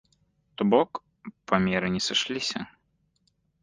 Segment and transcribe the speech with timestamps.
[0.55, 0.89] То бок,
[1.53, 2.59] памеры не сышліся.